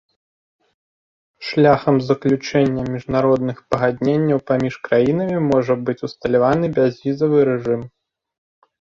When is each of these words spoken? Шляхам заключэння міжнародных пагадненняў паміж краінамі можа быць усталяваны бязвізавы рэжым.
Шляхам 1.49 1.95
заключэння 2.09 2.83
міжнародных 2.95 3.57
пагадненняў 3.75 4.39
паміж 4.51 4.73
краінамі 4.91 5.37
можа 5.53 5.73
быць 5.87 5.99
усталяваны 6.11 6.65
бязвізавы 6.83 7.37
рэжым. 7.55 7.81